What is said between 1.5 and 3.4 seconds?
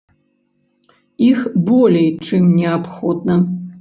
болей, чым неабходна.